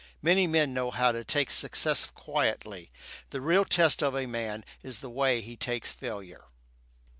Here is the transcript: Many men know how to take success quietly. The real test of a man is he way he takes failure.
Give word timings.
Many 0.23 0.47
men 0.47 0.73
know 0.73 0.89
how 0.89 1.11
to 1.11 1.23
take 1.23 1.51
success 1.51 2.09
quietly. 2.09 2.89
The 3.29 3.39
real 3.39 3.63
test 3.65 4.01
of 4.01 4.15
a 4.15 4.25
man 4.25 4.65
is 4.81 5.01
he 5.01 5.05
way 5.05 5.41
he 5.41 5.55
takes 5.55 5.91
failure. 5.93 6.45